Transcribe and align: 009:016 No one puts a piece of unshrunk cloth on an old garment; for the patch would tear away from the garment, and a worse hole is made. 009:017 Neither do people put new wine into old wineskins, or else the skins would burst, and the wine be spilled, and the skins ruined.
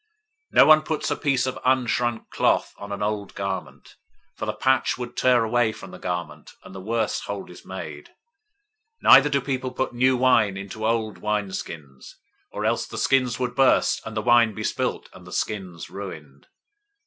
009:016 0.55 0.57
No 0.57 0.65
one 0.65 0.81
puts 0.81 1.11
a 1.11 1.15
piece 1.15 1.45
of 1.45 1.59
unshrunk 1.63 2.27
cloth 2.31 2.73
on 2.79 2.91
an 2.91 3.03
old 3.03 3.35
garment; 3.35 3.97
for 4.33 4.47
the 4.47 4.53
patch 4.53 4.97
would 4.97 5.15
tear 5.15 5.43
away 5.43 5.71
from 5.71 5.91
the 5.91 5.99
garment, 5.99 6.55
and 6.63 6.75
a 6.75 6.79
worse 6.79 7.19
hole 7.19 7.51
is 7.51 7.63
made. 7.63 8.05
009:017 8.07 8.13
Neither 9.03 9.29
do 9.29 9.41
people 9.41 9.69
put 9.69 9.93
new 9.93 10.17
wine 10.17 10.57
into 10.57 10.87
old 10.87 11.19
wineskins, 11.21 12.15
or 12.51 12.65
else 12.65 12.87
the 12.87 12.97
skins 12.97 13.37
would 13.37 13.53
burst, 13.55 14.01
and 14.03 14.17
the 14.17 14.23
wine 14.23 14.55
be 14.55 14.63
spilled, 14.63 15.07
and 15.13 15.27
the 15.27 15.31
skins 15.31 15.91
ruined. 15.91 16.47